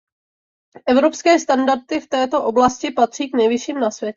[0.87, 4.09] Evropské standardy v této oblasti patří k nejvyšším na světě.